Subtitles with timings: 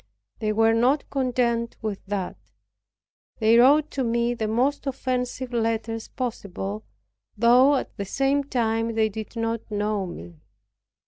[0.39, 2.35] They were not content with that.
[3.37, 6.83] They wrote to me the most offensive letters possible,
[7.37, 10.39] though at the same time they did not know me.